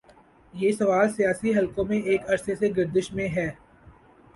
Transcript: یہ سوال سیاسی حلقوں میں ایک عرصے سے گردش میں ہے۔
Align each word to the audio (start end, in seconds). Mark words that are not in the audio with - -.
یہ 0.53 0.71
سوال 0.71 1.09
سیاسی 1.09 1.53
حلقوں 1.57 1.85
میں 1.85 2.01
ایک 2.01 2.29
عرصے 2.29 2.55
سے 2.55 2.69
گردش 2.77 3.11
میں 3.11 3.27
ہے۔ 3.27 3.49